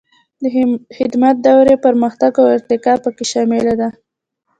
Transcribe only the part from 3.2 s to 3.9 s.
شامله ده.